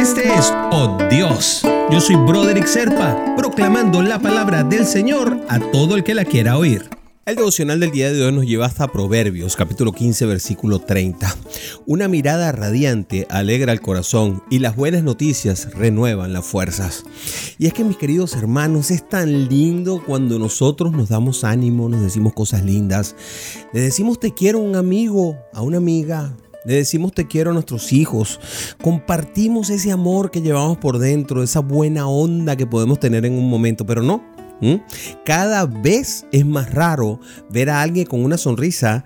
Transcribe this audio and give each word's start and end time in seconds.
Este 0.00 0.22
es 0.32 0.50
Oh 0.72 0.96
Dios. 1.10 1.60
Yo 1.92 2.00
soy 2.00 2.16
Broderick 2.16 2.64
Serpa, 2.64 3.34
proclamando 3.36 4.00
la 4.00 4.18
palabra 4.18 4.64
del 4.64 4.86
Señor 4.86 5.38
a 5.46 5.60
todo 5.60 5.94
el 5.94 6.04
que 6.04 6.14
la 6.14 6.24
quiera 6.24 6.56
oír. 6.56 6.88
El 7.26 7.36
devocional 7.36 7.80
del 7.80 7.90
día 7.90 8.10
de 8.10 8.24
hoy 8.24 8.32
nos 8.32 8.46
lleva 8.46 8.64
hasta 8.64 8.88
Proverbios, 8.88 9.56
capítulo 9.56 9.92
15, 9.92 10.24
versículo 10.24 10.78
30. 10.78 11.36
Una 11.84 12.08
mirada 12.08 12.50
radiante 12.50 13.26
alegra 13.28 13.74
el 13.74 13.82
corazón 13.82 14.42
y 14.48 14.60
las 14.60 14.74
buenas 14.74 15.02
noticias 15.02 15.68
renuevan 15.74 16.32
las 16.32 16.46
fuerzas. 16.46 17.04
Y 17.58 17.66
es 17.66 17.74
que 17.74 17.84
mis 17.84 17.98
queridos 17.98 18.34
hermanos, 18.36 18.90
es 18.90 19.06
tan 19.06 19.50
lindo 19.50 20.02
cuando 20.06 20.38
nosotros 20.38 20.92
nos 20.92 21.10
damos 21.10 21.44
ánimo, 21.44 21.90
nos 21.90 22.00
decimos 22.00 22.32
cosas 22.32 22.64
lindas, 22.64 23.16
le 23.74 23.82
decimos 23.82 24.18
te 24.18 24.32
quiero 24.32 24.60
a 24.60 24.62
un 24.62 24.76
amigo, 24.76 25.36
a 25.52 25.60
una 25.60 25.76
amiga, 25.76 26.34
le 26.64 26.74
decimos 26.74 27.12
te 27.12 27.26
quiero 27.26 27.50
a 27.50 27.54
nuestros 27.54 27.92
hijos. 27.92 28.40
Compartimos 28.82 29.70
ese 29.70 29.92
amor 29.92 30.30
que 30.30 30.42
llevamos 30.42 30.78
por 30.78 30.98
dentro, 30.98 31.42
esa 31.42 31.60
buena 31.60 32.06
onda 32.06 32.56
que 32.56 32.66
podemos 32.66 33.00
tener 33.00 33.24
en 33.24 33.34
un 33.34 33.48
momento, 33.48 33.86
pero 33.86 34.02
no. 34.02 34.22
Cada 35.24 35.64
vez 35.64 36.26
es 36.32 36.44
más 36.44 36.72
raro 36.72 37.18
ver 37.48 37.70
a 37.70 37.80
alguien 37.80 38.06
con 38.06 38.22
una 38.22 38.36
sonrisa 38.36 39.04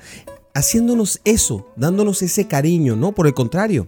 haciéndonos 0.52 1.20
eso, 1.24 1.66
dándonos 1.76 2.22
ese 2.22 2.46
cariño, 2.46 2.96
¿no? 2.96 3.12
Por 3.12 3.26
el 3.26 3.34
contrario, 3.34 3.86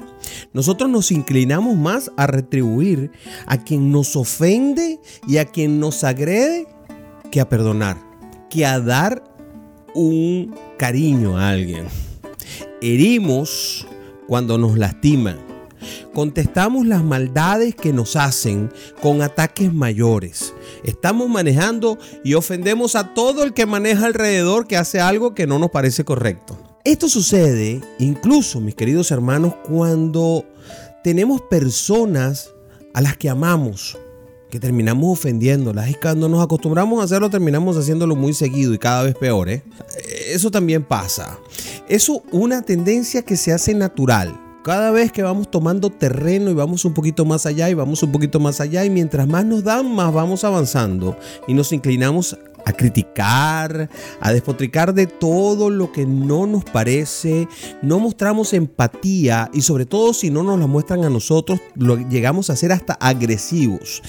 nosotros 0.52 0.90
nos 0.90 1.12
inclinamos 1.12 1.76
más 1.76 2.10
a 2.16 2.26
retribuir 2.26 3.10
a 3.46 3.62
quien 3.62 3.90
nos 3.90 4.16
ofende 4.16 5.00
y 5.26 5.38
a 5.38 5.44
quien 5.44 5.80
nos 5.80 6.04
agrede 6.04 6.66
que 7.30 7.40
a 7.40 7.48
perdonar, 7.48 7.96
que 8.50 8.66
a 8.66 8.80
dar 8.80 9.24
un 9.94 10.54
cariño 10.76 11.38
a 11.38 11.50
alguien 11.50 11.86
herimos 12.80 13.86
cuando 14.26 14.58
nos 14.58 14.78
lastiman. 14.78 15.38
Contestamos 16.12 16.86
las 16.86 17.04
maldades 17.04 17.74
que 17.74 17.92
nos 17.92 18.16
hacen 18.16 18.72
con 19.02 19.22
ataques 19.22 19.72
mayores. 19.72 20.54
Estamos 20.82 21.28
manejando 21.28 21.98
y 22.24 22.34
ofendemos 22.34 22.96
a 22.96 23.14
todo 23.14 23.42
el 23.42 23.52
que 23.52 23.66
maneja 23.66 24.06
alrededor 24.06 24.66
que 24.66 24.76
hace 24.76 25.00
algo 25.00 25.34
que 25.34 25.46
no 25.46 25.58
nos 25.58 25.70
parece 25.70 26.04
correcto. 26.04 26.58
Esto 26.84 27.08
sucede 27.08 27.80
incluso, 27.98 28.60
mis 28.60 28.74
queridos 28.74 29.10
hermanos, 29.10 29.54
cuando 29.68 30.44
tenemos 31.02 31.42
personas 31.42 32.54
a 32.94 33.00
las 33.00 33.16
que 33.16 33.28
amamos, 33.28 33.98
que 34.50 34.60
terminamos 34.60 35.18
ofendiéndolas. 35.18 35.90
Y 35.90 35.94
cuando 35.94 36.28
nos 36.28 36.42
acostumbramos 36.42 37.00
a 37.00 37.04
hacerlo, 37.04 37.28
terminamos 37.28 37.76
haciéndolo 37.76 38.16
muy 38.16 38.32
seguido 38.32 38.72
y 38.72 38.78
cada 38.78 39.02
vez 39.02 39.14
peor. 39.14 39.48
¿eh? 39.48 39.62
Eso 40.28 40.50
también 40.50 40.82
pasa. 40.84 41.38
Eso 41.88 42.24
una 42.32 42.62
tendencia 42.62 43.22
que 43.22 43.36
se 43.36 43.52
hace 43.52 43.72
natural. 43.72 44.40
Cada 44.64 44.90
vez 44.90 45.12
que 45.12 45.22
vamos 45.22 45.48
tomando 45.48 45.90
terreno 45.90 46.50
y 46.50 46.54
vamos 46.54 46.84
un 46.84 46.92
poquito 46.92 47.24
más 47.24 47.46
allá 47.46 47.70
y 47.70 47.74
vamos 47.74 48.02
un 48.02 48.10
poquito 48.10 48.40
más 48.40 48.60
allá 48.60 48.84
y 48.84 48.90
mientras 48.90 49.28
más 49.28 49.44
nos 49.44 49.62
dan, 49.62 49.94
más 49.94 50.12
vamos 50.12 50.42
avanzando 50.42 51.16
y 51.46 51.54
nos 51.54 51.70
inclinamos 51.70 52.36
a 52.64 52.72
criticar, 52.72 53.88
a 54.20 54.32
despotricar 54.32 54.92
de 54.92 55.06
todo 55.06 55.70
lo 55.70 55.92
que 55.92 56.04
no 56.04 56.48
nos 56.48 56.64
parece, 56.64 57.46
no 57.80 58.00
mostramos 58.00 58.52
empatía 58.52 59.48
y 59.54 59.62
sobre 59.62 59.86
todo 59.86 60.12
si 60.12 60.30
no 60.30 60.42
nos 60.42 60.58
la 60.58 60.66
muestran 60.66 61.04
a 61.04 61.10
nosotros, 61.10 61.60
lo 61.76 61.96
llegamos 62.08 62.50
a 62.50 62.56
ser 62.56 62.72
hasta 62.72 62.94
agresivos. 62.94 64.02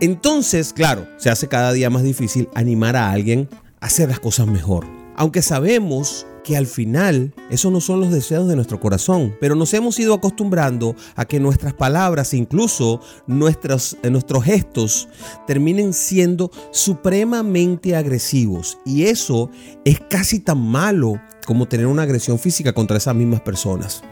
Entonces, 0.00 0.72
claro, 0.72 1.06
se 1.18 1.30
hace 1.30 1.46
cada 1.46 1.72
día 1.72 1.88
más 1.88 2.02
difícil 2.02 2.48
animar 2.56 2.96
a 2.96 3.12
alguien 3.12 3.48
a 3.80 3.86
hacer 3.86 4.08
las 4.08 4.18
cosas 4.18 4.48
mejor. 4.48 4.84
Aunque 5.14 5.40
sabemos 5.40 6.26
que 6.46 6.56
al 6.56 6.68
final 6.68 7.34
esos 7.50 7.72
no 7.72 7.80
son 7.80 7.98
los 7.98 8.12
deseos 8.12 8.46
de 8.46 8.54
nuestro 8.54 8.78
corazón, 8.78 9.34
pero 9.40 9.56
nos 9.56 9.74
hemos 9.74 9.98
ido 9.98 10.14
acostumbrando 10.14 10.94
a 11.16 11.24
que 11.24 11.40
nuestras 11.40 11.74
palabras, 11.74 12.32
incluso 12.34 13.00
nuestros, 13.26 13.96
nuestros 14.08 14.44
gestos, 14.44 15.08
terminen 15.48 15.92
siendo 15.92 16.52
supremamente 16.70 17.96
agresivos. 17.96 18.78
Y 18.86 19.06
eso 19.06 19.50
es 19.84 19.98
casi 20.08 20.38
tan 20.38 20.58
malo 20.58 21.20
como 21.46 21.66
tener 21.66 21.88
una 21.88 22.02
agresión 22.02 22.38
física 22.38 22.72
contra 22.72 22.98
esas 22.98 23.16
mismas 23.16 23.40
personas. 23.40 24.04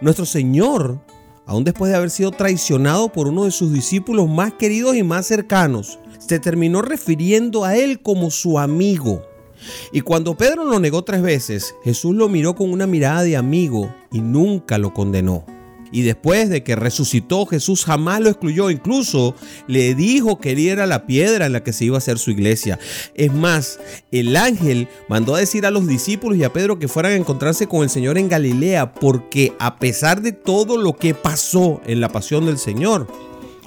Nuestro 0.00 0.24
Señor 0.24 0.98
aún 1.44 1.64
después 1.64 1.90
de 1.90 1.98
haber 1.98 2.08
sido 2.08 2.30
traicionado 2.30 3.12
por 3.12 3.28
uno 3.28 3.44
de 3.44 3.50
sus 3.50 3.70
discípulos 3.70 4.30
más 4.30 4.54
queridos 4.54 4.96
y 4.96 5.02
más 5.02 5.26
cercanos, 5.26 5.98
se 6.18 6.38
terminó 6.38 6.80
refiriendo 6.80 7.64
a 7.64 7.76
él 7.76 8.00
como 8.00 8.30
su 8.30 8.58
amigo. 8.58 9.22
Y 9.92 10.00
cuando 10.00 10.36
Pedro 10.36 10.64
lo 10.64 10.78
negó 10.78 11.02
tres 11.02 11.22
veces, 11.22 11.74
Jesús 11.84 12.14
lo 12.14 12.28
miró 12.28 12.54
con 12.54 12.70
una 12.70 12.86
mirada 12.86 13.22
de 13.22 13.36
amigo 13.36 13.94
y 14.10 14.20
nunca 14.20 14.78
lo 14.78 14.92
condenó. 14.94 15.44
Y 15.92 16.02
después 16.02 16.48
de 16.48 16.64
que 16.64 16.74
resucitó, 16.74 17.44
Jesús 17.44 17.84
jamás 17.84 18.20
lo 18.20 18.30
excluyó. 18.30 18.70
Incluso 18.70 19.34
le 19.68 19.94
dijo 19.94 20.38
que 20.38 20.52
él 20.52 20.58
era 20.60 20.86
la 20.86 21.06
piedra 21.06 21.44
en 21.44 21.52
la 21.52 21.62
que 21.62 21.74
se 21.74 21.84
iba 21.84 21.96
a 21.96 21.98
hacer 21.98 22.18
su 22.18 22.30
iglesia. 22.30 22.78
Es 23.14 23.32
más, 23.32 23.78
el 24.10 24.34
ángel 24.36 24.88
mandó 25.08 25.34
a 25.34 25.40
decir 25.40 25.66
a 25.66 25.70
los 25.70 25.86
discípulos 25.86 26.38
y 26.38 26.44
a 26.44 26.52
Pedro 26.52 26.78
que 26.78 26.88
fueran 26.88 27.12
a 27.12 27.16
encontrarse 27.16 27.66
con 27.66 27.82
el 27.82 27.90
Señor 27.90 28.16
en 28.16 28.30
Galilea, 28.30 28.94
porque 28.94 29.52
a 29.58 29.78
pesar 29.78 30.22
de 30.22 30.32
todo 30.32 30.78
lo 30.78 30.96
que 30.96 31.12
pasó 31.12 31.82
en 31.84 32.00
la 32.00 32.08
pasión 32.08 32.46
del 32.46 32.56
Señor, 32.56 33.06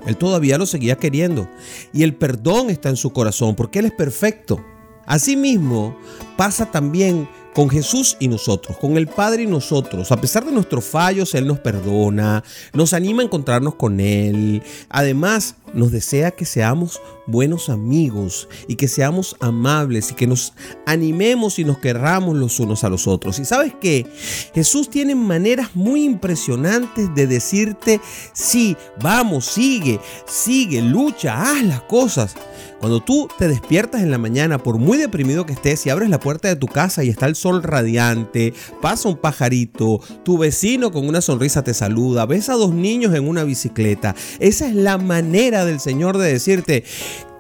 él 0.08 0.18
todavía 0.18 0.58
lo 0.58 0.66
seguía 0.66 0.96
queriendo. 0.96 1.48
Y 1.94 2.04
el 2.04 2.16
perdón 2.16 2.72
está 2.72 2.90
en 2.90 2.98
su 2.98 3.12
corazón, 3.12 3.56
porque 3.56 3.80
Él 3.80 3.86
es 3.86 3.92
perfecto. 3.92 4.64
Asimismo, 5.06 5.98
pasa 6.38 6.72
también 6.72 7.28
con 7.56 7.70
Jesús 7.70 8.18
y 8.20 8.28
nosotros, 8.28 8.78
con 8.78 8.98
el 8.98 9.08
Padre 9.08 9.44
y 9.44 9.48
nosotros. 9.48 10.12
A 10.12 10.20
pesar 10.20 10.44
de 10.46 10.52
nuestros 10.52 10.84
fallos, 10.84 11.34
Él 11.36 11.48
nos 11.48 11.60
perdona, 11.60 12.44
nos 12.74 12.92
anima 12.92 13.22
a 13.22 13.26
encontrarnos 13.26 13.76
con 13.76 14.02
Él. 14.02 14.62
Además, 14.90 15.56
nos 15.74 15.90
desea 15.90 16.32
que 16.32 16.44
seamos 16.44 17.00
buenos 17.28 17.70
amigos 17.70 18.50
y 18.68 18.76
que 18.76 18.90
seamos 18.90 19.38
amables 19.40 20.12
y 20.12 20.16
que 20.16 20.28
nos 20.28 20.52
animemos 20.86 21.58
y 21.58 21.64
nos 21.64 21.78
querramos 21.78 22.36
los 22.36 22.60
unos 22.60 22.84
a 22.84 22.90
los 22.90 23.08
otros. 23.08 23.40
Y 23.40 23.46
sabes 23.46 23.74
que 23.80 24.06
Jesús 24.54 24.90
tiene 24.90 25.16
maneras 25.16 25.70
muy 25.76 26.04
impresionantes 26.04 27.16
de 27.16 27.26
decirte, 27.26 28.02
sí, 28.34 28.76
vamos, 29.02 29.46
sigue, 29.46 30.02
sigue, 30.28 30.82
lucha, 30.82 31.42
haz 31.42 31.64
las 31.64 31.82
cosas. 31.84 32.36
Cuando 32.80 33.00
tú 33.02 33.28
te 33.38 33.48
despiertas 33.48 34.02
en 34.02 34.12
la 34.12 34.18
mañana, 34.18 34.58
por 34.58 34.78
muy 34.78 34.98
deprimido 34.98 35.46
que 35.46 35.54
estés, 35.54 35.86
y 35.86 35.90
abres 35.90 36.10
la 36.10 36.20
puerta 36.20 36.48
de 36.48 36.56
tu 36.56 36.68
casa 36.68 37.04
y 37.04 37.10
está 37.10 37.26
el 37.26 37.36
sol 37.36 37.64
radiante, 37.64 38.54
pasa 38.82 39.10
un 39.10 39.18
pajarito, 39.18 40.02
tu 40.24 40.38
vecino 40.38 40.92
con 40.92 41.08
una 41.08 41.22
sonrisa 41.22 41.64
te 41.64 41.74
saluda, 41.74 42.26
ves 42.26 42.50
a 42.50 42.54
dos 42.54 42.74
niños 42.74 43.16
en 43.16 43.28
una 43.28 43.44
bicicleta, 43.44 44.16
esa 44.40 44.68
es 44.68 44.76
la 44.76 44.98
manera 44.98 45.66
del 45.66 45.80
Señor 45.80 46.18
de 46.18 46.34
decirte, 46.34 46.84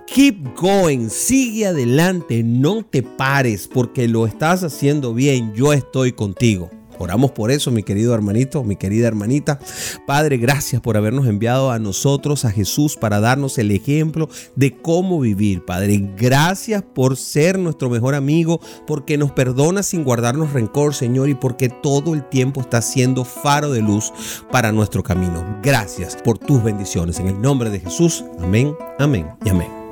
Keep 0.08 0.56
going, 0.56 1.10
sigue 1.10 1.66
adelante, 1.66 2.44
no 2.44 2.86
te 2.86 3.04
pares 3.04 3.68
porque 3.68 4.08
lo 4.08 4.28
estás 4.28 4.64
haciendo 4.64 5.14
bien, 5.14 5.54
yo 5.54 5.74
estoy 5.74 6.14
contigo. 6.14 6.70
Oramos 7.00 7.32
por 7.32 7.52
eso, 7.52 7.72
mi 7.72 7.84
querido 7.84 8.14
hermanito, 8.14 8.64
mi 8.64 8.76
querida 8.76 9.08
hermanita. 9.08 9.60
Padre, 10.06 10.38
gracias 10.38 10.82
por 10.82 10.98
habernos 10.98 11.28
enviado 11.28 11.72
a 11.72 11.80
nosotros, 11.80 12.46
a 12.46 12.52
Jesús, 12.52 12.96
para 12.96 13.20
darnos 13.20 13.58
el 13.58 13.72
ejemplo 13.72 14.30
de 14.56 14.76
cómo 14.78 15.20
vivir. 15.20 15.66
Padre, 15.66 16.02
gracias 16.18 16.84
por 16.84 17.18
ser 17.18 17.60
nuestro 17.60 17.90
mejor 17.90 18.16
amigo, 18.16 18.60
porque 18.88 19.18
nos 19.18 19.32
perdona 19.32 19.84
sin 19.84 20.04
guardarnos 20.04 20.54
rencor, 20.54 20.94
Señor, 20.94 21.30
y 21.30 21.36
porque 21.36 21.70
todo 21.70 22.14
el 22.14 22.28
tiempo 22.30 22.62
está 22.62 22.82
siendo 22.82 23.26
faro 23.26 23.72
de 23.72 23.82
luz 23.82 24.14
para 24.52 24.72
nuestro 24.72 25.04
camino. 25.04 25.60
Gracias 25.62 26.16
por 26.16 26.38
tus 26.38 26.64
bendiciones. 26.64 27.20
En 27.20 27.28
el 27.28 27.42
nombre 27.42 27.70
de 27.70 27.80
Jesús, 27.80 28.24
amén, 28.40 28.76
amén 29.00 29.28
y 29.44 29.50
amén. 29.50 29.85